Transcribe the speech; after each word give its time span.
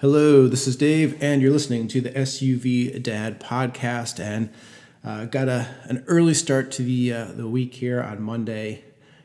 Hello, 0.00 0.48
this 0.48 0.66
is 0.66 0.76
Dave, 0.76 1.22
and 1.22 1.42
you're 1.42 1.52
listening 1.52 1.86
to 1.88 2.00
the 2.00 2.08
SUV 2.08 3.02
Dad 3.02 3.38
podcast. 3.38 4.18
And 4.18 4.48
uh, 5.04 5.26
got 5.26 5.46
a 5.46 5.68
an 5.82 6.04
early 6.06 6.32
start 6.32 6.72
to 6.72 6.82
the 6.82 7.12
uh, 7.12 7.24
the 7.26 7.46
week 7.46 7.74
here 7.74 8.00
on 8.00 8.22
Monday. 8.22 8.82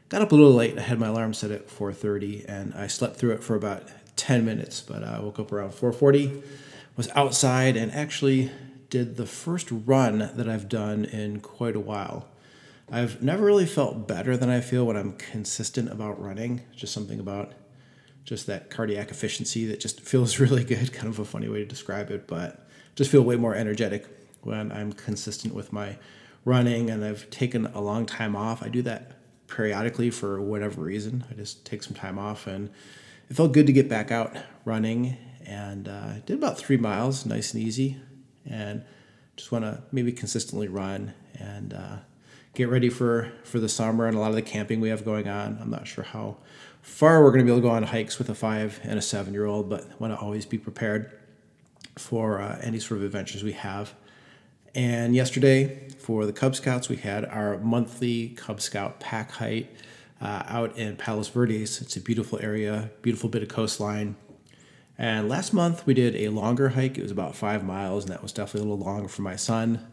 Got 0.10 0.22
up 0.22 0.34
a 0.34 0.36
little 0.36 0.52
late. 0.52 0.78
I 0.78 0.82
had 0.82 1.00
my 1.00 1.08
alarm 1.08 1.34
set 1.34 1.50
at 1.50 1.70
4:30, 1.70 2.44
and 2.50 2.74
I 2.74 2.88
slept 2.88 3.16
through 3.16 3.32
it 3.32 3.42
for 3.42 3.56
about 3.56 3.84
10 4.18 4.44
minutes. 4.44 4.82
But 4.82 5.02
I 5.02 5.22
woke 5.22 5.40
up 5.40 5.54
around 5.54 5.72
4:40. 5.72 6.44
Was 6.98 7.08
outside 7.16 7.78
and 7.78 7.90
actually 7.94 8.52
did 8.90 9.16
the 9.16 9.26
first 9.26 9.70
run 9.72 10.30
that 10.36 10.50
I've 10.50 10.68
done 10.68 11.06
in 11.06 11.40
quite 11.40 11.78
a 11.78 11.80
while. 11.80 12.28
I've 12.92 13.24
never 13.24 13.46
really 13.46 13.66
felt 13.66 14.10
better 14.10 14.36
than 14.36 14.50
I 14.50 14.60
feel 14.60 14.86
when 14.86 14.98
I'm 14.98 15.14
consistent 15.14 15.90
about 15.90 16.22
running. 16.22 16.64
Just 16.76 16.92
something 16.92 17.22
about 17.22 17.54
just 18.26 18.48
that 18.48 18.70
cardiac 18.70 19.12
efficiency 19.12 19.66
that 19.68 19.80
just 19.80 20.02
feels 20.02 20.40
really 20.40 20.64
good. 20.64 20.92
Kind 20.92 21.08
of 21.08 21.20
a 21.20 21.26
funny 21.26 21.48
way 21.48 21.60
to 21.60 21.66
describe 21.66 22.12
it, 22.12 22.28
but 22.28 22.68
just 22.96 23.12
feel 23.12 23.22
way 23.22 23.36
more 23.36 23.56
energetic 23.56 24.06
when 24.42 24.72
I'm 24.72 24.94
consistent 24.94 25.54
with 25.54 25.72
my 25.72 25.98
running 26.44 26.90
and 26.90 27.04
I've 27.04 27.30
taken 27.30 27.66
a 27.68 27.82
long 27.82 28.06
time 28.06 28.36
off. 28.36 28.62
I 28.62 28.70
do 28.70 28.82
that 28.84 29.12
periodically 29.48 30.10
for 30.10 30.42
whatever 30.42 30.82
reason. 30.82 31.24
I 31.30 31.34
just 31.34 31.66
take 31.66 31.84
some 31.84 31.96
time 31.96 32.20
off 32.20 32.48
and 32.48 32.70
it 33.30 33.36
felt 33.36 33.54
good 33.54 33.68
to 33.68 33.74
get 33.74 33.90
back 33.90 34.12
out 34.12 34.36
running 34.64 35.18
and 35.46 35.88
uh, 35.88 36.20
did 36.26 36.38
about 36.38 36.58
three 36.58 36.78
miles, 36.78 37.26
nice 37.26 37.54
and 37.54 37.64
easy. 37.64 37.98
And 38.48 38.84
just 39.36 39.52
want 39.52 39.66
to 39.66 39.84
maybe 39.92 40.12
consistently 40.12 40.68
run 40.68 41.14
and 41.40 41.74
uh, 41.74 41.98
get 42.56 42.70
ready 42.70 42.90
for, 42.90 43.32
for 43.44 43.60
the 43.60 43.70
summer 43.70 44.08
and 44.08 44.16
a 44.16 44.20
lot 44.20 44.30
of 44.30 44.36
the 44.36 44.42
camping 44.42 44.80
we 44.80 44.90
have 44.90 45.06
going 45.06 45.28
on. 45.28 45.60
I'm 45.62 45.70
not 45.70 45.88
sure 45.88 46.04
how 46.04 46.38
far 46.82 47.22
we're 47.24 47.32
going 47.32 47.40
to 47.40 47.46
be 47.46 47.52
able 47.52 47.62
to 47.62 47.68
go 47.68 47.74
on 47.74 47.84
hikes 47.84 48.18
with 48.18 48.30
a 48.30 48.36
five 48.36 48.80
and 48.84 48.98
a 48.98 49.02
seven 49.02 49.34
year 49.34 49.46
old, 49.46 49.70
but 49.70 50.00
want 50.00 50.14
to 50.14 50.18
always 50.18 50.46
be 50.46 50.58
prepared 50.58 51.12
for 51.98 52.42
uh, 52.42 52.60
any 52.62 52.80
sort 52.80 53.00
of 53.00 53.06
adventures 53.06 53.44
we 53.44 53.54
have. 53.54 53.94
And 54.74 55.16
yesterday, 55.16 55.90
for 56.00 56.26
the 56.26 56.34
Cub 56.34 56.56
Scouts, 56.56 56.90
we 56.90 56.98
had 56.98 57.26
our 57.26 57.58
monthly 57.60 58.30
Cub 58.30 58.60
Scout 58.60 59.00
pack 59.00 59.32
hike 59.32 59.74
uh, 60.22 60.44
out 60.48 60.78
in 60.78 60.98
Palos 60.98 61.30
Verdes. 61.30 61.82
It's 61.82 61.96
a 61.96 62.02
beautiful 62.02 62.40
area, 62.42 62.92
beautiful 63.02 63.30
bit 63.30 63.44
of 63.44 63.50
coastline. 63.50 64.16
And 64.98 65.28
last 65.28 65.54
month, 65.54 65.86
we 65.86 65.94
did 65.94 66.16
a 66.16 66.30
longer 66.30 66.70
hike. 66.70 66.98
It 66.98 67.02
was 67.02 67.12
about 67.12 67.36
five 67.36 67.64
miles, 67.64 68.06
and 68.06 68.14
that 68.14 68.22
was 68.22 68.32
definitely 68.32 68.70
a 68.70 68.72
little 68.72 68.86
longer 68.86 69.10
for 69.10 69.22
my 69.24 69.36
son. 69.36 69.86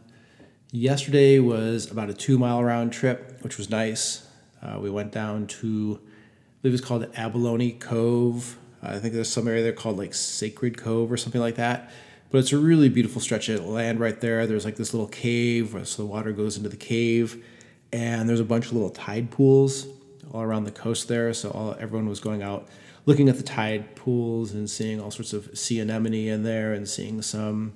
Yesterday 0.72 1.38
was 1.38 1.88
about 1.90 2.10
a 2.10 2.14
two 2.14 2.38
mile 2.38 2.64
round 2.64 2.92
trip, 2.92 3.38
which 3.42 3.58
was 3.58 3.70
nice. 3.70 4.26
Uh, 4.60 4.78
we 4.80 4.90
went 4.90 5.12
down 5.12 5.46
to, 5.46 6.00
I 6.02 6.62
believe 6.62 6.74
it's 6.78 6.84
called 6.84 7.08
Abalone 7.14 7.72
Cove. 7.72 8.58
I 8.82 8.98
think 8.98 9.14
there's 9.14 9.30
some 9.30 9.46
area 9.46 9.62
there 9.62 9.72
called 9.72 9.98
like 9.98 10.14
Sacred 10.14 10.76
Cove 10.76 11.12
or 11.12 11.16
something 11.16 11.40
like 11.40 11.54
that 11.56 11.92
but 12.32 12.38
it's 12.38 12.52
a 12.52 12.58
really 12.58 12.88
beautiful 12.88 13.20
stretch 13.20 13.50
of 13.50 13.64
land 13.66 14.00
right 14.00 14.18
there. 14.22 14.46
There's 14.46 14.64
like 14.64 14.76
this 14.76 14.94
little 14.94 15.06
cave, 15.06 15.78
so 15.84 16.02
the 16.02 16.08
water 16.08 16.32
goes 16.32 16.56
into 16.56 16.70
the 16.70 16.78
cave, 16.78 17.44
and 17.92 18.26
there's 18.26 18.40
a 18.40 18.44
bunch 18.44 18.66
of 18.66 18.72
little 18.72 18.88
tide 18.88 19.30
pools 19.30 19.86
all 20.32 20.40
around 20.40 20.64
the 20.64 20.70
coast 20.70 21.08
there. 21.08 21.34
So 21.34 21.50
all, 21.50 21.76
everyone 21.78 22.08
was 22.08 22.20
going 22.20 22.42
out 22.42 22.66
looking 23.04 23.28
at 23.28 23.36
the 23.36 23.42
tide 23.42 23.94
pools 23.96 24.52
and 24.52 24.70
seeing 24.70 24.98
all 24.98 25.10
sorts 25.10 25.34
of 25.34 25.58
sea 25.58 25.78
anemone 25.80 26.26
in 26.26 26.42
there 26.42 26.72
and 26.72 26.88
seeing 26.88 27.20
some 27.20 27.74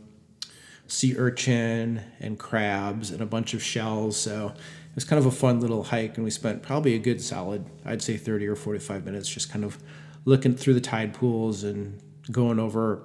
sea 0.89 1.17
urchin 1.17 2.01
and 2.20 2.39
crabs 2.39 3.11
and 3.11 3.20
a 3.20 3.27
bunch 3.27 3.55
of 3.55 3.62
shells. 3.62 4.17
So 4.17 4.53
it 4.55 4.95
was 4.95 5.05
kind 5.05 5.19
of 5.19 5.27
a 5.27 5.31
fun 5.31 5.61
little 5.61 5.84
hike, 5.84 6.17
and 6.17 6.25
we 6.25 6.31
spent 6.31 6.62
probably 6.62 6.95
a 6.95 6.98
good 6.98 7.20
solid, 7.20 7.65
I'd 7.84 8.03
say 8.03 8.17
30 8.17 8.47
or 8.47 8.56
45 8.56 9.05
minutes 9.05 9.28
just 9.28 9.51
kind 9.51 9.65
of 9.65 9.78
looking 10.25 10.55
through 10.55 10.75
the 10.75 10.81
tide 10.81 11.15
pools 11.15 11.65
and 11.65 12.01
going 12.31 12.59
over 12.59 13.03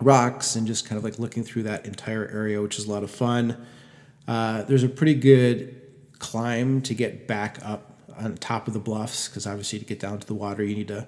rocks 0.00 0.54
and 0.54 0.66
just 0.66 0.88
kind 0.88 0.96
of 0.96 1.04
like 1.04 1.18
looking 1.18 1.42
through 1.42 1.64
that 1.64 1.86
entire 1.86 2.26
area, 2.28 2.60
which 2.62 2.78
is 2.78 2.86
a 2.86 2.90
lot 2.90 3.02
of 3.02 3.10
fun. 3.10 3.66
Uh, 4.26 4.62
there's 4.64 4.84
a 4.84 4.88
pretty 4.88 5.14
good 5.14 5.80
climb 6.18 6.80
to 6.82 6.94
get 6.94 7.26
back 7.26 7.58
up 7.64 7.98
on 8.16 8.36
top 8.36 8.68
of 8.68 8.74
the 8.74 8.80
bluffs 8.80 9.28
because 9.28 9.46
obviously 9.46 9.78
to 9.78 9.84
get 9.84 10.00
down 10.00 10.18
to 10.18 10.26
the 10.26 10.34
water 10.34 10.62
you 10.62 10.74
need 10.74 10.88
to, 10.88 11.06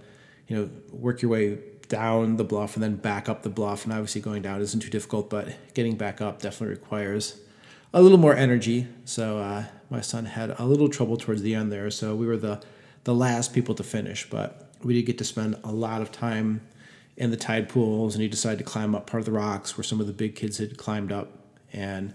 you 0.49 0.57
know, 0.57 0.71
work 0.93 1.23
your 1.23 1.31
way 1.31 1.59
down 1.91 2.37
the 2.37 2.45
bluff 2.45 2.75
and 2.77 2.83
then 2.83 2.97
back 2.97 3.29
up 3.29 3.43
the 3.43 3.51
bluff. 3.51 3.85
And 3.85 3.93
obviously 3.93 4.23
going 4.23 4.41
down 4.41 4.63
isn't 4.63 4.81
too 4.81 4.89
difficult, 4.89 5.29
but 5.29 5.75
getting 5.75 5.97
back 5.97 6.23
up 6.23 6.41
definitely 6.41 6.77
requires 6.77 7.39
a 7.93 8.01
little 8.01 8.17
more 8.17 8.35
energy. 8.35 8.87
So 9.05 9.39
uh, 9.39 9.65
my 9.91 10.01
son 10.01 10.25
had 10.25 10.59
a 10.59 10.65
little 10.65 10.89
trouble 10.89 11.19
towards 11.19 11.43
the 11.43 11.55
end 11.55 11.71
there. 11.71 11.91
So 11.91 12.15
we 12.15 12.27
were 12.27 12.39
the 12.39 12.63
the 13.05 13.15
last 13.15 13.55
people 13.55 13.75
to 13.75 13.83
finish, 13.83 14.29
but 14.29 14.71
we 14.83 14.95
did 14.95 15.07
get 15.07 15.19
to 15.19 15.25
spend 15.25 15.57
a 15.65 15.73
lot 15.73 16.03
of 16.03 16.13
time 16.13 16.61
in 17.17 17.31
the 17.31 17.37
tide 17.37 17.69
pools, 17.69 18.15
and 18.15 18.23
he 18.23 18.29
decided 18.29 18.59
to 18.59 18.65
climb 18.65 18.95
up 18.95 19.07
part 19.07 19.21
of 19.23 19.25
the 19.25 19.33
rocks 19.33 19.77
where 19.77 19.85
some 19.85 20.01
of 20.01 20.07
the 20.07 20.13
big 20.13 20.35
kids 20.35 20.59
had 20.59 20.77
climbed 20.77 21.11
up, 21.11 21.29
and 21.73 22.13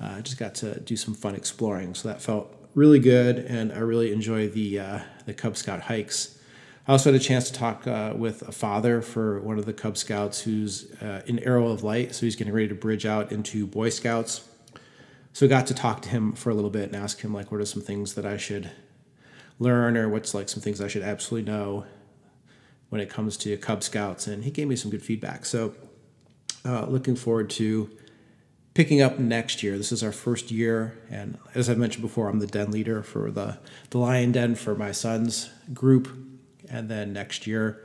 uh, 0.00 0.20
just 0.20 0.38
got 0.38 0.54
to 0.54 0.78
do 0.80 0.96
some 0.96 1.12
fun 1.12 1.34
exploring. 1.34 1.94
So 1.94 2.08
that 2.08 2.22
felt 2.22 2.54
really 2.74 3.00
good, 3.00 3.38
and 3.38 3.72
I 3.72 3.80
really 3.80 4.12
enjoy 4.12 4.48
the 4.48 4.78
uh, 4.78 5.00
the 5.26 5.34
Cub 5.34 5.56
Scout 5.56 5.82
hikes. 5.82 6.37
I 6.88 6.92
also 6.92 7.12
had 7.12 7.20
a 7.20 7.22
chance 7.22 7.50
to 7.50 7.52
talk 7.52 7.86
uh, 7.86 8.14
with 8.16 8.40
a 8.48 8.50
father 8.50 9.02
for 9.02 9.40
one 9.40 9.58
of 9.58 9.66
the 9.66 9.74
Cub 9.74 9.98
Scouts 9.98 10.40
who's 10.40 10.90
uh, 11.02 11.20
in 11.26 11.38
Arrow 11.40 11.68
of 11.68 11.84
Light, 11.84 12.14
so 12.14 12.24
he's 12.24 12.34
getting 12.34 12.54
ready 12.54 12.66
to 12.66 12.74
bridge 12.74 13.04
out 13.04 13.30
into 13.30 13.66
Boy 13.66 13.90
Scouts. 13.90 14.48
So 15.34 15.44
I 15.44 15.50
got 15.50 15.66
to 15.66 15.74
talk 15.74 16.00
to 16.02 16.08
him 16.08 16.32
for 16.32 16.48
a 16.48 16.54
little 16.54 16.70
bit 16.70 16.84
and 16.84 16.96
ask 16.96 17.20
him 17.20 17.34
like, 17.34 17.52
what 17.52 17.60
are 17.60 17.66
some 17.66 17.82
things 17.82 18.14
that 18.14 18.24
I 18.24 18.38
should 18.38 18.70
learn, 19.58 19.98
or 19.98 20.08
what's 20.08 20.32
like 20.32 20.48
some 20.48 20.62
things 20.62 20.80
I 20.80 20.88
should 20.88 21.02
absolutely 21.02 21.52
know 21.52 21.84
when 22.88 23.02
it 23.02 23.10
comes 23.10 23.36
to 23.36 23.54
Cub 23.58 23.82
Scouts, 23.82 24.26
and 24.26 24.44
he 24.44 24.50
gave 24.50 24.66
me 24.66 24.74
some 24.74 24.90
good 24.90 25.02
feedback. 25.02 25.44
So, 25.44 25.74
uh, 26.64 26.86
looking 26.86 27.16
forward 27.16 27.50
to 27.50 27.90
picking 28.72 29.02
up 29.02 29.18
next 29.18 29.62
year. 29.62 29.76
This 29.76 29.92
is 29.92 30.02
our 30.02 30.12
first 30.12 30.50
year, 30.50 30.98
and 31.10 31.36
as 31.54 31.68
I 31.68 31.74
mentioned 31.74 32.00
before, 32.00 32.30
I'm 32.30 32.38
the 32.38 32.46
den 32.46 32.70
leader 32.70 33.02
for 33.02 33.30
the 33.30 33.58
the 33.90 33.98
Lion 33.98 34.32
Den 34.32 34.54
for 34.54 34.74
my 34.74 34.92
son's 34.92 35.50
group, 35.74 36.08
and 36.70 36.88
then 36.88 37.12
next 37.12 37.46
year, 37.46 37.84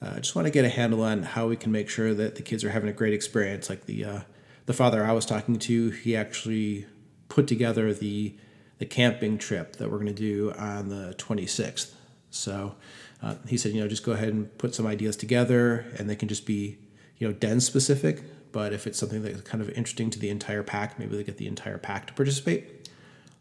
uh, 0.00 0.12
I 0.16 0.20
just 0.20 0.34
want 0.34 0.46
to 0.46 0.50
get 0.50 0.64
a 0.64 0.68
handle 0.68 1.02
on 1.02 1.22
how 1.22 1.48
we 1.48 1.56
can 1.56 1.72
make 1.72 1.88
sure 1.88 2.14
that 2.14 2.36
the 2.36 2.42
kids 2.42 2.64
are 2.64 2.70
having 2.70 2.88
a 2.88 2.92
great 2.92 3.12
experience. 3.12 3.68
Like 3.68 3.86
the 3.86 4.04
uh, 4.04 4.20
the 4.66 4.72
father 4.72 5.04
I 5.04 5.12
was 5.12 5.26
talking 5.26 5.58
to, 5.58 5.90
he 5.90 6.14
actually 6.14 6.86
put 7.28 7.46
together 7.46 7.92
the 7.92 8.36
the 8.78 8.86
camping 8.86 9.38
trip 9.38 9.76
that 9.76 9.90
we're 9.90 9.98
going 9.98 10.06
to 10.06 10.12
do 10.12 10.52
on 10.52 10.88
the 10.88 11.14
26th. 11.18 11.92
So 12.30 12.76
uh, 13.22 13.34
he 13.48 13.56
said, 13.56 13.72
you 13.72 13.80
know, 13.80 13.88
just 13.88 14.04
go 14.04 14.12
ahead 14.12 14.28
and 14.28 14.56
put 14.58 14.74
some 14.74 14.86
ideas 14.86 15.16
together, 15.16 15.84
and 15.98 16.08
they 16.08 16.14
can 16.14 16.28
just 16.28 16.46
be, 16.46 16.78
you 17.16 17.26
know, 17.26 17.34
den 17.34 17.60
specific. 17.60 18.22
But 18.52 18.72
if 18.72 18.86
it's 18.86 18.98
something 18.98 19.22
that's 19.22 19.40
kind 19.42 19.60
of 19.60 19.68
interesting 19.70 20.10
to 20.10 20.18
the 20.18 20.30
entire 20.30 20.62
pack, 20.62 20.98
maybe 20.98 21.16
they 21.16 21.24
get 21.24 21.36
the 21.36 21.48
entire 21.48 21.78
pack 21.78 22.06
to 22.06 22.12
participate. 22.14 22.77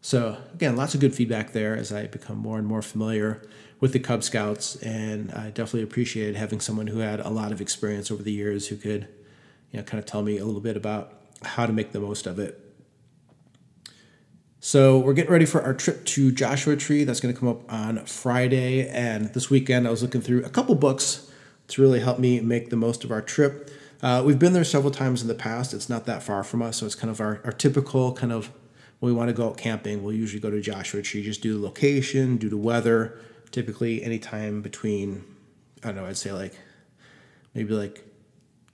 So 0.07 0.37
again, 0.53 0.77
lots 0.77 0.95
of 0.95 1.01
good 1.01 1.13
feedback 1.13 1.51
there 1.51 1.75
as 1.75 1.91
I 1.91 2.07
become 2.07 2.37
more 2.37 2.57
and 2.57 2.65
more 2.65 2.81
familiar 2.81 3.41
with 3.81 3.91
the 3.91 3.99
Cub 3.99 4.23
Scouts, 4.23 4.77
and 4.77 5.33
I 5.33 5.49
definitely 5.49 5.81
appreciated 5.81 6.37
having 6.37 6.61
someone 6.61 6.87
who 6.87 6.99
had 6.99 7.19
a 7.19 7.27
lot 7.27 7.51
of 7.51 7.59
experience 7.59 8.09
over 8.09 8.23
the 8.23 8.31
years 8.31 8.69
who 8.69 8.77
could, 8.77 9.09
you 9.69 9.79
know, 9.79 9.83
kind 9.83 9.99
of 9.99 10.05
tell 10.05 10.23
me 10.23 10.37
a 10.37 10.45
little 10.45 10.61
bit 10.61 10.77
about 10.77 11.11
how 11.43 11.65
to 11.65 11.73
make 11.73 11.91
the 11.91 11.99
most 11.99 12.25
of 12.25 12.39
it. 12.39 12.57
So 14.61 14.97
we're 14.97 15.11
getting 15.11 15.33
ready 15.33 15.45
for 15.45 15.61
our 15.61 15.73
trip 15.73 16.05
to 16.05 16.31
Joshua 16.31 16.77
Tree. 16.77 17.03
That's 17.03 17.19
going 17.19 17.33
to 17.33 17.37
come 17.37 17.49
up 17.49 17.69
on 17.69 18.05
Friday. 18.05 18.87
And 18.87 19.33
this 19.33 19.49
weekend, 19.49 19.85
I 19.85 19.91
was 19.91 20.01
looking 20.01 20.21
through 20.21 20.45
a 20.45 20.49
couple 20.49 20.75
books 20.75 21.29
to 21.67 21.81
really 21.81 21.99
help 21.99 22.17
me 22.17 22.39
make 22.39 22.69
the 22.69 22.77
most 22.77 23.03
of 23.03 23.11
our 23.11 23.21
trip. 23.21 23.69
Uh, 24.01 24.23
we've 24.25 24.39
been 24.39 24.53
there 24.53 24.63
several 24.63 24.91
times 24.91 25.21
in 25.21 25.27
the 25.27 25.35
past. 25.35 25.73
It's 25.73 25.89
not 25.89 26.05
that 26.05 26.23
far 26.23 26.45
from 26.45 26.61
us, 26.61 26.77
so 26.77 26.85
it's 26.85 26.95
kind 26.95 27.11
of 27.11 27.19
our, 27.19 27.41
our 27.43 27.51
typical 27.51 28.13
kind 28.13 28.31
of 28.31 28.53
when 28.99 29.11
we 29.11 29.17
want 29.17 29.29
to 29.29 29.33
go 29.33 29.47
out 29.47 29.57
camping. 29.57 30.03
We'll 30.03 30.15
usually 30.15 30.39
go 30.39 30.49
to 30.49 30.61
Joshua 30.61 31.01
Tree, 31.01 31.23
just 31.23 31.41
due 31.41 31.57
to 31.57 31.63
location, 31.63 32.37
due 32.37 32.49
to 32.49 32.57
weather. 32.57 33.19
Typically, 33.51 34.03
anytime 34.03 34.61
between 34.61 35.23
I 35.83 35.87
don't 35.87 35.97
know, 35.97 36.05
I'd 36.05 36.17
say 36.17 36.31
like 36.31 36.53
maybe 37.53 37.73
like 37.73 38.03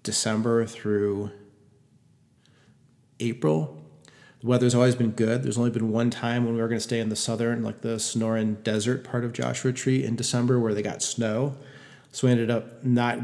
December 0.03 0.65
through 0.65 1.31
April 3.19 3.83
the 4.43 4.49
weather's 4.49 4.75
always 4.75 4.95
been 4.95 5.11
good. 5.11 5.41
There's 5.41 5.57
only 5.57 5.69
been 5.69 5.89
one 5.89 6.09
time 6.09 6.43
when 6.43 6.55
we 6.55 6.61
were 6.61 6.67
going 6.67 6.77
to 6.77 6.83
stay 6.83 6.99
in 6.99 7.07
the 7.07 7.15
southern, 7.15 7.63
like 7.63 7.79
the 7.79 7.95
Sonoran 7.95 8.61
Desert 8.61 9.05
part 9.05 9.23
of 9.23 9.31
Joshua 9.31 9.71
Tree 9.71 10.03
in 10.03 10.17
December 10.17 10.59
where 10.59 10.73
they 10.73 10.81
got 10.81 11.01
snow. 11.01 11.55
So 12.11 12.27
we 12.27 12.31
ended 12.31 12.51
up 12.51 12.83
not 12.83 13.19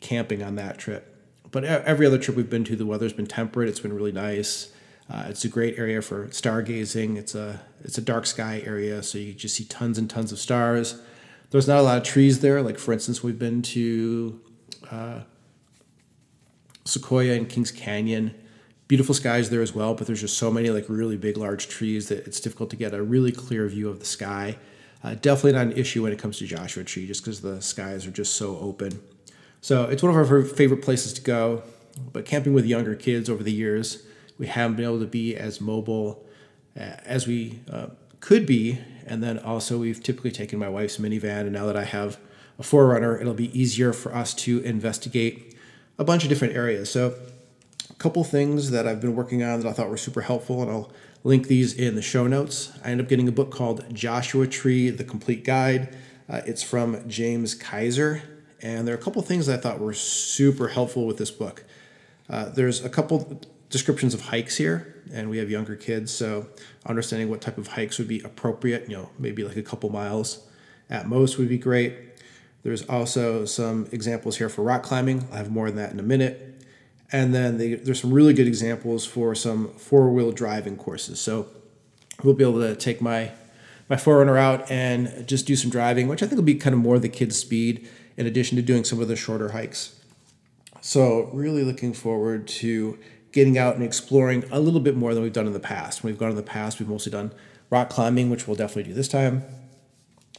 camping 0.00 0.42
on 0.42 0.56
that 0.56 0.76
trip. 0.76 1.24
But 1.50 1.64
every 1.64 2.06
other 2.06 2.18
trip 2.18 2.36
we've 2.36 2.50
been 2.50 2.64
to, 2.64 2.76
the 2.76 2.84
weather's 2.84 3.14
been 3.14 3.26
temperate. 3.26 3.70
It's 3.70 3.80
been 3.80 3.94
really 3.94 4.12
nice. 4.12 4.74
Uh, 5.08 5.26
it's 5.28 5.44
a 5.44 5.48
great 5.48 5.78
area 5.78 6.02
for 6.02 6.26
stargazing. 6.28 7.16
It's 7.16 7.34
a 7.34 7.60
it's 7.82 7.98
a 7.98 8.02
dark 8.02 8.26
sky 8.26 8.62
area, 8.64 9.02
so 9.02 9.18
you 9.18 9.32
just 9.32 9.54
see 9.54 9.64
tons 9.64 9.98
and 9.98 10.10
tons 10.10 10.32
of 10.32 10.38
stars. 10.38 11.00
There's 11.50 11.68
not 11.68 11.78
a 11.78 11.82
lot 11.82 11.98
of 11.98 12.02
trees 12.02 12.40
there. 12.40 12.60
Like 12.62 12.78
for 12.78 12.92
instance, 12.92 13.22
we've 13.22 13.38
been 13.38 13.62
to 13.62 14.40
uh, 14.90 15.20
Sequoia 16.84 17.34
and 17.34 17.48
Kings 17.48 17.70
Canyon 17.70 18.34
beautiful 18.88 19.14
skies 19.14 19.50
there 19.50 19.62
as 19.62 19.74
well, 19.74 19.94
but 19.94 20.06
there's 20.06 20.20
just 20.20 20.38
so 20.38 20.50
many 20.50 20.70
like 20.70 20.84
really 20.88 21.16
big, 21.16 21.36
large 21.36 21.68
trees 21.68 22.08
that 22.08 22.26
it's 22.26 22.40
difficult 22.40 22.70
to 22.70 22.76
get 22.76 22.94
a 22.94 23.02
really 23.02 23.32
clear 23.32 23.66
view 23.68 23.88
of 23.88 24.00
the 24.00 24.06
sky. 24.06 24.56
Uh, 25.02 25.14
definitely 25.14 25.52
not 25.52 25.66
an 25.66 25.72
issue 25.72 26.02
when 26.02 26.12
it 26.12 26.18
comes 26.18 26.38
to 26.38 26.46
Joshua 26.46 26.84
Tree, 26.84 27.06
just 27.06 27.22
because 27.22 27.40
the 27.40 27.60
skies 27.60 28.06
are 28.06 28.10
just 28.10 28.34
so 28.34 28.58
open. 28.58 29.00
So 29.60 29.84
it's 29.84 30.02
one 30.02 30.16
of 30.16 30.30
our 30.30 30.42
favorite 30.42 30.82
places 30.82 31.12
to 31.14 31.20
go. 31.20 31.62
But 32.12 32.26
camping 32.26 32.52
with 32.52 32.66
younger 32.66 32.94
kids 32.94 33.30
over 33.30 33.42
the 33.42 33.52
years, 33.52 34.02
we 34.38 34.46
haven't 34.46 34.76
been 34.76 34.84
able 34.84 35.00
to 35.00 35.06
be 35.06 35.36
as 35.36 35.60
mobile 35.60 36.24
uh, 36.76 36.96
as 37.04 37.26
we 37.26 37.60
uh, 37.70 37.88
could 38.20 38.46
be. 38.46 38.78
And 39.06 39.22
then 39.22 39.38
also, 39.38 39.78
we've 39.78 40.02
typically 40.02 40.32
taken 40.32 40.58
my 40.58 40.68
wife's 40.68 40.98
minivan, 40.98 41.42
and 41.42 41.52
now 41.52 41.66
that 41.66 41.76
I 41.76 41.84
have 41.84 42.18
a 42.58 42.62
4Runner, 42.62 43.20
it'll 43.20 43.34
be 43.34 43.56
easier 43.58 43.92
for 43.92 44.14
us 44.14 44.34
to 44.34 44.60
investigate 44.60 45.54
a 45.98 46.04
bunch 46.04 46.24
of 46.24 46.28
different 46.28 46.56
areas. 46.56 46.90
So, 46.90 47.14
a 47.88 47.94
couple 47.94 48.24
things 48.24 48.70
that 48.72 48.86
I've 48.86 49.00
been 49.00 49.14
working 49.14 49.42
on 49.42 49.60
that 49.60 49.68
I 49.68 49.72
thought 49.72 49.88
were 49.88 49.96
super 49.96 50.22
helpful, 50.22 50.60
and 50.62 50.70
I'll 50.70 50.92
link 51.22 51.46
these 51.46 51.72
in 51.72 51.94
the 51.94 52.02
show 52.02 52.26
notes. 52.26 52.72
I 52.84 52.90
ended 52.90 53.06
up 53.06 53.10
getting 53.10 53.28
a 53.28 53.32
book 53.32 53.50
called 53.50 53.84
Joshua 53.94 54.46
Tree 54.46 54.90
The 54.90 55.04
Complete 55.04 55.44
Guide. 55.44 55.96
Uh, 56.28 56.42
it's 56.46 56.62
from 56.62 57.08
James 57.08 57.54
Kaiser, 57.54 58.22
and 58.60 58.86
there 58.86 58.94
are 58.94 58.98
a 58.98 59.00
couple 59.00 59.22
things 59.22 59.48
I 59.48 59.56
thought 59.56 59.78
were 59.78 59.94
super 59.94 60.68
helpful 60.68 61.06
with 61.06 61.18
this 61.18 61.30
book. 61.30 61.64
Uh, 62.28 62.48
there's 62.48 62.84
a 62.84 62.88
couple 62.88 63.40
descriptions 63.70 64.14
of 64.14 64.22
hikes 64.22 64.56
here, 64.56 65.02
and 65.12 65.30
we 65.30 65.38
have 65.38 65.50
younger 65.50 65.76
kids, 65.76 66.12
so 66.12 66.48
understanding 66.86 67.28
what 67.28 67.40
type 67.40 67.58
of 67.58 67.68
hikes 67.68 67.98
would 67.98 68.08
be 68.08 68.20
appropriate, 68.20 68.88
you 68.88 68.96
know, 68.96 69.10
maybe 69.18 69.44
like 69.44 69.56
a 69.56 69.62
couple 69.62 69.90
miles 69.90 70.46
at 70.88 71.08
most 71.08 71.38
would 71.38 71.48
be 71.48 71.58
great. 71.58 71.94
There's 72.62 72.82
also 72.82 73.44
some 73.44 73.86
examples 73.92 74.38
here 74.38 74.48
for 74.48 74.62
rock 74.62 74.82
climbing. 74.82 75.28
I'll 75.30 75.38
have 75.38 75.50
more 75.50 75.68
on 75.68 75.76
that 75.76 75.92
in 75.92 76.00
a 76.00 76.02
minute. 76.02 76.64
And 77.12 77.32
then 77.32 77.58
there's 77.58 78.00
some 78.00 78.12
really 78.12 78.34
good 78.34 78.48
examples 78.48 79.06
for 79.06 79.34
some 79.34 79.68
four 79.74 80.10
wheel 80.10 80.32
driving 80.32 80.76
courses. 80.76 81.20
So 81.20 81.46
we'll 82.24 82.34
be 82.34 82.42
able 82.42 82.60
to 82.60 82.74
take 82.74 83.00
my 83.00 83.30
my 83.88 83.96
4Runner 83.96 84.36
out 84.36 84.68
and 84.70 85.26
just 85.26 85.46
do 85.46 85.54
some 85.54 85.70
driving, 85.70 86.08
which 86.08 86.22
I 86.22 86.26
think 86.26 86.36
will 86.36 86.44
be 86.44 86.56
kind 86.56 86.74
of 86.74 86.80
more 86.80 86.98
the 86.98 87.08
kids' 87.08 87.38
speed, 87.38 87.88
in 88.16 88.26
addition 88.26 88.56
to 88.56 88.62
doing 88.62 88.84
some 88.84 89.00
of 89.00 89.08
the 89.08 89.16
shorter 89.16 89.50
hikes. 89.50 90.00
So 90.80 91.30
really 91.32 91.62
looking 91.62 91.92
forward 91.92 92.48
to 92.48 92.98
getting 93.36 93.58
out 93.58 93.74
and 93.74 93.84
exploring 93.84 94.42
a 94.50 94.58
little 94.58 94.80
bit 94.80 94.96
more 94.96 95.12
than 95.12 95.22
we've 95.22 95.34
done 95.34 95.46
in 95.46 95.52
the 95.52 95.60
past. 95.60 96.02
When 96.02 96.10
we've 96.10 96.18
gone 96.18 96.30
in 96.30 96.36
the 96.36 96.42
past, 96.42 96.80
we've 96.80 96.88
mostly 96.88 97.12
done 97.12 97.32
rock 97.68 97.90
climbing, 97.90 98.30
which 98.30 98.48
we'll 98.48 98.56
definitely 98.56 98.84
do 98.84 98.94
this 98.94 99.08
time, 99.08 99.44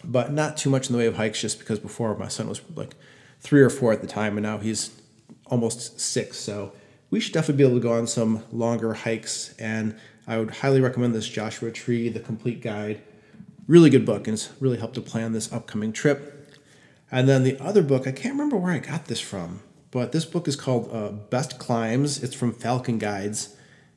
but 0.04 0.34
not 0.34 0.58
too 0.58 0.72
much 0.72 0.88
in 0.90 0.94
the 0.94 0.98
way 0.98 1.06
of 1.06 1.16
hikes 1.16 1.40
just 1.40 1.60
because 1.60 1.78
before 1.78 2.18
my 2.18 2.28
son 2.28 2.50
was 2.50 2.60
like 2.76 2.96
three 3.40 3.62
or 3.62 3.70
four 3.70 3.94
at 3.94 4.02
the 4.02 4.08
time, 4.08 4.36
and 4.36 4.44
now 4.44 4.58
he's 4.58 5.00
almost 5.46 6.00
six. 6.00 6.38
So 6.38 6.74
we 7.12 7.20
should 7.20 7.34
definitely 7.34 7.64
be 7.64 7.70
able 7.70 7.80
to 7.80 7.88
go 7.88 7.94
on 7.94 8.08
some 8.08 8.44
longer 8.52 8.96
hikes. 8.96 9.54
And 9.60 9.96
I 10.26 10.40
would 10.40 10.50
highly 10.50 10.82
recommend 10.82 11.14
this 11.14 11.30
Joshua 11.30 11.72
Tree, 11.72 12.10
The 12.10 12.20
Complete 12.20 12.64
Guide. 12.64 13.04
Really 13.68 13.92
good 13.92 14.08
book, 14.08 14.28
and 14.28 14.34
it's 14.34 14.50
really 14.60 14.80
helped 14.80 14.96
to 14.96 15.02
plan 15.02 15.34
this 15.34 15.54
upcoming 15.54 15.94
trip. 15.94 16.58
And 17.12 17.30
then 17.30 17.44
the 17.44 17.62
other 17.64 17.84
book, 17.84 18.08
I 18.08 18.12
can't 18.12 18.34
remember 18.34 18.58
where 18.58 18.74
I 18.74 18.80
got 18.80 19.06
this 19.06 19.20
from. 19.20 19.62
But 19.92 20.12
this 20.12 20.26
book 20.26 20.48
is 20.48 20.56
called 20.56 20.90
uh, 20.92 21.10
Best 21.10 21.60
Climbs. 21.60 22.24
It's 22.24 22.36
from 22.36 22.54
Falcon 22.54 22.98
Guides, 22.98 23.56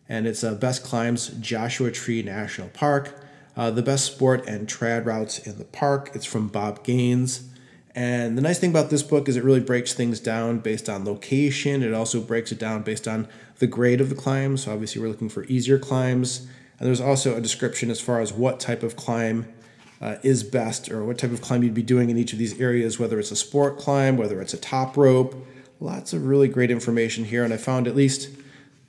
and 0.09 0.27
it's 0.27 0.45
uh, 0.45 0.55
Best 0.55 0.85
Climbs 0.85 1.29
Joshua 1.41 1.91
Tree 1.91 2.23
National 2.23 2.69
Park. 2.69 3.15
Uh, 3.57 3.71
the 3.71 3.83
best 3.83 4.07
sport 4.07 4.47
and 4.47 4.69
trad 4.69 5.05
routes 5.05 5.39
in 5.39 5.59
the 5.59 5.65
park. 5.65 6.13
It's 6.15 6.25
from 6.25 6.49
Bob 6.49 6.85
Gaines. 6.85 7.49
And 7.95 8.39
the 8.39 8.43
nice 8.43 8.61
thing 8.61 8.71
about 8.71 8.91
this 8.91 9.03
book 9.03 9.29
is 9.29 9.37
it 9.37 9.43
really 9.43 9.61
breaks 9.61 9.93
things 9.93 10.21
down 10.21 10.61
based 10.61 10.89
on 10.89 11.05
location. 11.05 11.83
It 11.83 11.93
also 11.93 12.21
breaks 12.21 12.53
it 12.53 12.59
down 12.59 12.83
based 12.83 13.09
on 13.09 13.27
the 13.59 13.67
grade 13.67 14.01
of 14.01 14.09
the 14.09 14.15
climb. 14.15 14.57
So 14.57 14.73
obviously, 14.73 15.03
we're 15.03 15.09
looking 15.09 15.29
for 15.29 15.45
easier 15.45 15.79
climbs. 15.79 16.47
And 16.79 16.87
there's 16.87 17.01
also 17.01 17.37
a 17.37 17.41
description 17.41 17.91
as 17.91 18.01
far 18.01 18.21
as 18.21 18.33
what 18.33 18.61
type 18.61 18.85
of 18.85 18.95
climb 18.95 19.53
uh, 20.01 20.17
is 20.23 20.45
best 20.45 20.91
or 20.91 21.05
what 21.05 21.19
type 21.19 21.33
of 21.33 21.43
climb 21.43 21.63
you'd 21.63 21.75
be 21.75 21.83
doing 21.83 22.09
in 22.09 22.17
each 22.17 22.33
of 22.33 22.39
these 22.39 22.59
areas, 22.61 22.99
whether 22.99 23.19
it's 23.19 23.33
a 23.33 23.37
sport 23.37 23.79
climb, 23.79 24.17
whether 24.17 24.41
it's 24.41 24.55
a 24.55 24.59
top 24.59 24.97
rope, 24.97 25.35
lots 25.81 26.13
of 26.13 26.27
really 26.27 26.49
great 26.49 26.71
information 26.71 27.25
here. 27.25 27.43
And 27.43 27.53
I 27.53 27.57
found 27.57 27.89
at 27.89 27.97
least 27.97 28.29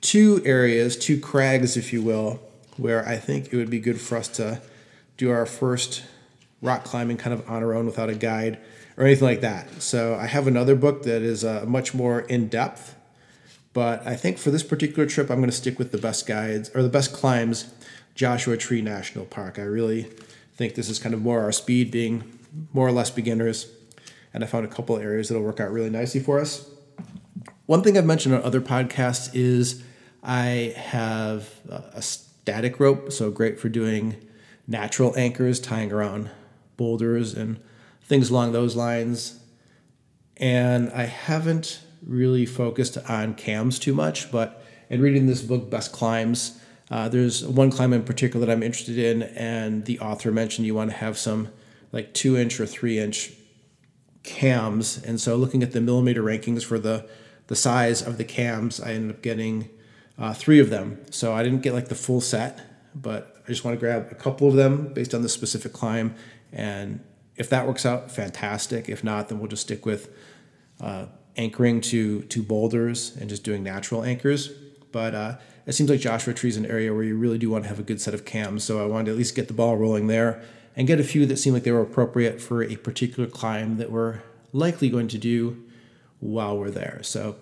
two 0.00 0.42
areas, 0.44 0.96
two 0.96 1.18
crags, 1.18 1.76
if 1.76 1.92
you 1.92 2.02
will, 2.02 2.40
where 2.76 3.06
I 3.06 3.16
think 3.16 3.52
it 3.52 3.56
would 3.56 3.70
be 3.70 3.80
good 3.80 4.00
for 4.00 4.16
us 4.16 4.28
to 4.28 4.60
do 5.16 5.30
our 5.30 5.46
first 5.46 6.04
rock 6.60 6.84
climbing 6.84 7.16
kind 7.16 7.32
of 7.34 7.48
on 7.48 7.62
our 7.62 7.74
own 7.74 7.86
without 7.86 8.08
a 8.08 8.14
guide 8.14 8.58
or 8.96 9.04
anything 9.04 9.26
like 9.26 9.40
that. 9.40 9.82
So 9.82 10.14
I 10.14 10.26
have 10.26 10.46
another 10.46 10.76
book 10.76 11.02
that 11.04 11.22
is 11.22 11.44
uh, 11.44 11.64
much 11.66 11.94
more 11.94 12.20
in 12.20 12.48
depth. 12.48 12.94
But 13.72 14.06
I 14.06 14.16
think 14.16 14.38
for 14.38 14.50
this 14.50 14.62
particular 14.62 15.08
trip, 15.08 15.30
I'm 15.30 15.38
going 15.38 15.50
to 15.50 15.56
stick 15.56 15.78
with 15.78 15.92
the 15.92 15.98
best 15.98 16.26
guides 16.26 16.70
or 16.74 16.82
the 16.82 16.90
best 16.90 17.12
climbs, 17.12 17.72
Joshua 18.14 18.58
Tree 18.58 18.82
National 18.82 19.24
Park. 19.24 19.58
I 19.58 19.62
really 19.62 20.08
think 20.54 20.74
this 20.74 20.90
is 20.90 20.98
kind 20.98 21.14
of 21.14 21.22
more 21.22 21.40
our 21.40 21.52
speed, 21.52 21.90
being 21.90 22.38
more 22.74 22.86
or 22.86 22.92
less 22.92 23.10
beginners. 23.10 23.72
And 24.34 24.44
I 24.44 24.46
found 24.46 24.66
a 24.66 24.68
couple 24.68 24.98
areas 24.98 25.28
that'll 25.28 25.42
work 25.42 25.60
out 25.60 25.72
really 25.72 25.90
nicely 25.90 26.20
for 26.20 26.38
us. 26.38 26.71
One 27.72 27.82
thing 27.82 27.96
I've 27.96 28.04
mentioned 28.04 28.34
on 28.34 28.42
other 28.42 28.60
podcasts 28.60 29.30
is 29.32 29.82
I 30.22 30.74
have 30.76 31.48
a 31.70 32.02
static 32.02 32.78
rope, 32.78 33.10
so 33.10 33.30
great 33.30 33.58
for 33.58 33.70
doing 33.70 34.16
natural 34.66 35.16
anchors, 35.16 35.58
tying 35.58 35.90
around 35.90 36.28
boulders 36.76 37.32
and 37.32 37.58
things 38.02 38.28
along 38.28 38.52
those 38.52 38.76
lines. 38.76 39.40
And 40.36 40.92
I 40.92 41.04
haven't 41.04 41.80
really 42.06 42.44
focused 42.44 42.98
on 43.08 43.32
cams 43.32 43.78
too 43.78 43.94
much, 43.94 44.30
but 44.30 44.62
in 44.90 45.00
reading 45.00 45.26
this 45.26 45.40
book, 45.40 45.70
Best 45.70 45.92
Climbs, 45.92 46.60
uh, 46.90 47.08
there's 47.08 47.42
one 47.42 47.70
climb 47.70 47.94
in 47.94 48.02
particular 48.02 48.44
that 48.44 48.52
I'm 48.52 48.62
interested 48.62 48.98
in, 48.98 49.22
and 49.22 49.86
the 49.86 49.98
author 49.98 50.30
mentioned 50.30 50.66
you 50.66 50.74
want 50.74 50.90
to 50.90 50.96
have 50.98 51.16
some 51.16 51.48
like 51.90 52.12
two 52.12 52.36
inch 52.36 52.60
or 52.60 52.66
three 52.66 52.98
inch 52.98 53.32
cams. 54.24 55.02
And 55.02 55.18
so 55.18 55.36
looking 55.36 55.62
at 55.62 55.72
the 55.72 55.80
millimeter 55.80 56.22
rankings 56.22 56.62
for 56.62 56.78
the 56.78 57.08
the 57.46 57.56
size 57.56 58.02
of 58.02 58.18
the 58.18 58.24
cams, 58.24 58.80
I 58.80 58.92
ended 58.92 59.16
up 59.16 59.22
getting 59.22 59.68
uh, 60.18 60.32
three 60.32 60.60
of 60.60 60.70
them. 60.70 61.00
So 61.10 61.34
I 61.34 61.42
didn't 61.42 61.62
get 61.62 61.74
like 61.74 61.88
the 61.88 61.94
full 61.94 62.20
set, 62.20 62.60
but 62.94 63.42
I 63.44 63.48
just 63.48 63.64
want 63.64 63.74
to 63.74 63.80
grab 63.80 64.08
a 64.10 64.14
couple 64.14 64.48
of 64.48 64.54
them 64.54 64.92
based 64.92 65.14
on 65.14 65.22
the 65.22 65.28
specific 65.28 65.72
climb. 65.72 66.14
And 66.52 67.00
if 67.36 67.50
that 67.50 67.66
works 67.66 67.84
out, 67.84 68.10
fantastic. 68.10 68.88
If 68.88 69.02
not, 69.02 69.28
then 69.28 69.38
we'll 69.38 69.48
just 69.48 69.62
stick 69.62 69.84
with 69.86 70.10
uh, 70.80 71.06
anchoring 71.36 71.80
to 71.80 72.22
to 72.22 72.42
boulders 72.42 73.16
and 73.16 73.28
just 73.28 73.42
doing 73.42 73.62
natural 73.62 74.04
anchors. 74.04 74.48
But 74.92 75.14
uh, 75.14 75.36
it 75.66 75.72
seems 75.72 75.88
like 75.88 76.00
Joshua 76.00 76.34
Tree 76.34 76.50
is 76.50 76.56
an 76.56 76.66
area 76.66 76.92
where 76.92 77.02
you 77.02 77.16
really 77.16 77.38
do 77.38 77.50
want 77.50 77.64
to 77.64 77.68
have 77.68 77.78
a 77.78 77.82
good 77.82 78.00
set 78.00 78.14
of 78.14 78.24
cams. 78.24 78.64
So 78.64 78.82
I 78.82 78.86
wanted 78.86 79.06
to 79.06 79.10
at 79.12 79.16
least 79.16 79.34
get 79.34 79.48
the 79.48 79.54
ball 79.54 79.76
rolling 79.76 80.06
there 80.06 80.42
and 80.76 80.86
get 80.86 81.00
a 81.00 81.04
few 81.04 81.26
that 81.26 81.38
seemed 81.38 81.54
like 81.54 81.64
they 81.64 81.72
were 81.72 81.82
appropriate 81.82 82.40
for 82.40 82.62
a 82.62 82.76
particular 82.76 83.28
climb 83.28 83.78
that 83.78 83.90
we're 83.90 84.20
likely 84.52 84.90
going 84.90 85.08
to 85.08 85.18
do 85.18 85.62
while 86.22 86.56
we're 86.56 86.70
there. 86.70 87.00
So 87.02 87.36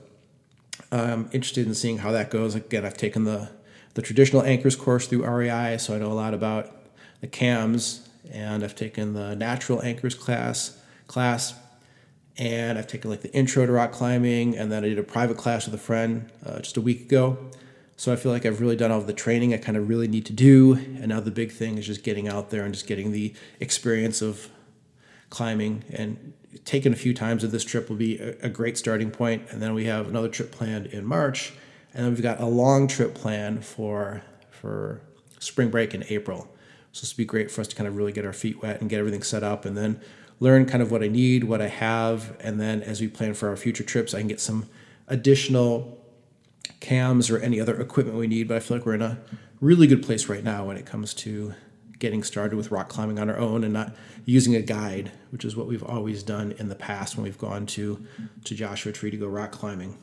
I'm 0.90 1.28
interested 1.32 1.66
in 1.66 1.74
seeing 1.74 1.98
how 1.98 2.10
that 2.12 2.30
goes. 2.30 2.54
Again, 2.54 2.84
I've 2.84 2.96
taken 2.96 3.24
the 3.24 3.50
the 3.94 4.02
traditional 4.02 4.42
anchors 4.42 4.76
course 4.76 5.08
through 5.08 5.26
REI, 5.26 5.76
so 5.78 5.94
I 5.94 5.98
know 5.98 6.12
a 6.12 6.14
lot 6.14 6.32
about 6.32 6.70
the 7.20 7.26
cams, 7.26 8.08
and 8.32 8.62
I've 8.62 8.76
taken 8.76 9.14
the 9.14 9.34
natural 9.34 9.82
anchors 9.82 10.14
class 10.14 10.78
class, 11.08 11.54
and 12.38 12.78
I've 12.78 12.86
taken 12.86 13.10
like 13.10 13.22
the 13.22 13.32
intro 13.34 13.66
to 13.66 13.72
rock 13.72 13.92
climbing, 13.92 14.56
and 14.56 14.70
then 14.70 14.84
I 14.84 14.88
did 14.88 14.98
a 14.98 15.02
private 15.02 15.36
class 15.36 15.66
with 15.66 15.74
a 15.74 15.78
friend 15.78 16.30
uh, 16.46 16.60
just 16.60 16.76
a 16.76 16.80
week 16.80 17.02
ago. 17.02 17.38
So 17.96 18.12
I 18.12 18.16
feel 18.16 18.32
like 18.32 18.46
I've 18.46 18.60
really 18.60 18.76
done 18.76 18.90
all 18.90 19.00
the 19.02 19.12
training 19.12 19.52
I 19.52 19.58
kind 19.58 19.76
of 19.76 19.88
really 19.88 20.08
need 20.08 20.24
to 20.26 20.32
do, 20.32 20.74
and 20.74 21.08
now 21.08 21.20
the 21.20 21.32
big 21.32 21.52
thing 21.52 21.76
is 21.76 21.86
just 21.86 22.02
getting 22.02 22.28
out 22.28 22.50
there 22.50 22.64
and 22.64 22.72
just 22.72 22.86
getting 22.86 23.12
the 23.12 23.34
experience 23.58 24.22
of 24.22 24.48
climbing 25.30 25.84
and 25.90 26.32
taken 26.64 26.92
a 26.92 26.96
few 26.96 27.14
times 27.14 27.44
of 27.44 27.50
this 27.50 27.64
trip 27.64 27.88
will 27.88 27.96
be 27.96 28.18
a, 28.18 28.36
a, 28.42 28.48
great 28.48 28.76
starting 28.76 29.10
point 29.10 29.42
and 29.50 29.62
then 29.62 29.72
we 29.72 29.84
have 29.84 30.08
another 30.08 30.28
trip 30.28 30.50
planned 30.50 30.86
in 30.86 31.04
march 31.04 31.52
and 31.94 32.04
then 32.04 32.12
we've 32.12 32.22
got 32.22 32.40
a 32.40 32.46
long 32.46 32.88
trip 32.88 33.14
planned 33.14 33.64
for 33.64 34.22
for 34.50 35.00
spring 35.38 35.70
break 35.70 35.94
in 35.94 36.04
april. 36.08 36.48
So 36.92 37.02
this 37.02 37.14
will 37.14 37.22
be 37.22 37.24
great 37.24 37.50
for 37.50 37.60
us 37.60 37.68
to 37.68 37.76
kind 37.76 37.86
of 37.86 37.96
really 37.96 38.12
get 38.12 38.26
our 38.26 38.32
feet 38.32 38.62
wet 38.62 38.80
and 38.80 38.90
get 38.90 38.98
everything 38.98 39.22
set 39.22 39.44
up 39.44 39.64
and 39.64 39.76
then 39.76 40.00
learn 40.40 40.64
kind 40.64 40.82
of 40.82 40.90
what 40.90 41.02
i 41.02 41.08
need 41.08 41.44
what 41.44 41.60
i 41.60 41.68
have 41.68 42.36
and 42.40 42.58
then 42.58 42.82
as 42.82 43.00
we 43.00 43.06
plan 43.06 43.34
for 43.34 43.48
our 43.48 43.56
future 43.56 43.84
trips 43.84 44.14
i 44.14 44.18
can 44.18 44.26
get 44.26 44.40
some 44.40 44.66
additional 45.06 45.98
cams 46.80 47.30
or 47.30 47.38
any 47.38 47.60
other 47.60 47.78
equipment 47.80 48.16
we 48.18 48.26
need 48.26 48.48
but 48.48 48.56
i 48.56 48.60
feel 48.60 48.78
like 48.78 48.86
we're 48.86 48.94
in 48.94 49.02
a 49.02 49.18
really 49.60 49.86
good 49.86 50.02
place 50.02 50.28
right 50.28 50.42
now 50.42 50.64
when 50.64 50.76
it 50.76 50.86
comes 50.86 51.14
to 51.14 51.54
getting 52.00 52.24
started 52.24 52.56
with 52.56 52.72
rock 52.72 52.88
climbing 52.88 53.20
on 53.20 53.30
our 53.30 53.38
own 53.38 53.62
and 53.62 53.72
not 53.72 53.94
using 54.24 54.56
a 54.56 54.62
guide, 54.62 55.12
which 55.30 55.44
is 55.44 55.54
what 55.54 55.68
we've 55.68 55.84
always 55.84 56.24
done 56.24 56.52
in 56.58 56.68
the 56.68 56.74
past 56.74 57.16
when 57.16 57.22
we've 57.22 57.38
gone 57.38 57.66
to, 57.66 58.04
to 58.44 58.54
Joshua 58.54 58.90
Tree 58.90 59.10
to 59.12 59.16
go 59.16 59.28
rock 59.28 59.52
climbing. 59.52 59.96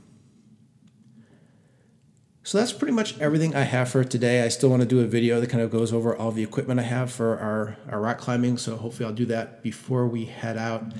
So 2.43 2.57
that's 2.59 2.71
pretty 2.71 2.93
much 2.93 3.19
everything 3.19 3.57
I 3.57 3.63
have 3.63 3.89
for 3.89 4.05
today. 4.05 4.41
I 4.43 4.47
still 4.47 4.69
want 4.69 4.81
to 4.81 4.87
do 4.87 5.01
a 5.01 5.05
video 5.05 5.41
that 5.41 5.49
kind 5.49 5.61
of 5.61 5.69
goes 5.69 5.91
over 5.91 6.15
all 6.15 6.31
the 6.31 6.43
equipment 6.43 6.79
I 6.79 6.83
have 6.83 7.11
for 7.11 7.37
our, 7.37 7.75
our 7.91 7.99
rock 7.99 8.19
climbing. 8.19 8.57
So 8.57 8.77
hopefully 8.77 9.05
I'll 9.05 9.13
do 9.13 9.25
that 9.25 9.61
before 9.63 10.07
we 10.07 10.25
head 10.25 10.55
out. 10.55 10.93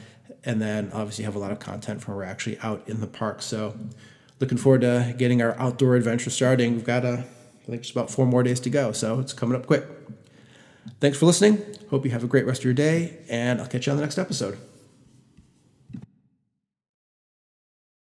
And 0.44 0.62
then 0.62 0.92
obviously 0.94 1.24
have 1.24 1.36
a 1.36 1.40
lot 1.40 1.52
of 1.52 1.60
content 1.60 2.02
from 2.02 2.16
where 2.16 2.26
we're 2.26 2.32
actually 2.32 2.60
out 2.60 2.84
in 2.90 3.00
the 3.00 3.08
park. 3.08 3.42
So 3.42 3.78
looking 4.42 4.58
forward 4.58 4.82
to 4.82 5.16
getting 5.18 5.42
our 5.42 5.58
outdoor 5.58 5.96
adventure 5.96 6.30
starting. 6.30 6.74
We've 6.74 6.84
got 6.84 7.06
a, 7.06 7.24
I 7.64 7.66
think 7.66 7.82
just 7.84 7.94
about 7.94 8.12
four 8.12 8.26
more 8.26 8.44
days 8.44 8.60
to 8.62 8.70
go. 8.70 8.92
So 8.92 9.22
it's 9.22 9.32
coming 9.32 9.56
up 9.56 9.68
quick. 9.68 9.86
Thanks 11.00 11.18
for 11.18 11.26
listening. 11.26 11.64
Hope 11.90 12.06
you 12.06 12.12
have 12.12 12.24
a 12.24 12.28
great 12.28 12.46
rest 12.46 12.62
of 12.62 12.66
your 12.66 12.74
day, 12.74 13.18
and 13.30 13.62
I'll 13.62 13.68
catch 13.68 13.86
you 13.86 13.92
on 13.92 13.98
the 13.98 14.04
next 14.04 14.18
episode. 14.18 14.58